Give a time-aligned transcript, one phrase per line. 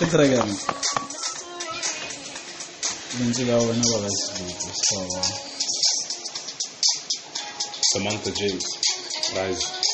[0.00, 0.64] Aspetta ragazzi.
[3.16, 4.68] Non ci davo una cosa subito.
[4.68, 5.34] Eh.
[7.80, 8.78] Samantha James.
[9.32, 9.87] Rise.